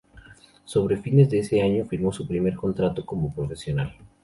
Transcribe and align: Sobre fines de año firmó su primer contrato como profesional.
Sobre 0.65 0.97
fines 0.97 1.29
de 1.29 1.61
año 1.61 1.85
firmó 1.85 2.11
su 2.11 2.27
primer 2.27 2.55
contrato 2.55 3.05
como 3.05 3.31
profesional. 3.31 3.95